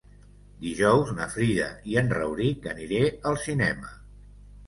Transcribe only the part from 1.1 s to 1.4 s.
na